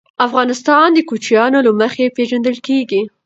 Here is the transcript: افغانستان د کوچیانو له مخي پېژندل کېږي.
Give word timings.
افغانستان 0.27 0.87
د 0.93 0.99
کوچیانو 1.09 1.59
له 1.67 1.71
مخي 1.79 2.05
پېژندل 2.17 2.55
کېږي. 2.67 3.01